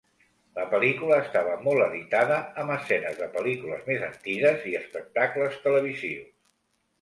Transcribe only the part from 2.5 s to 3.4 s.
amb escenes de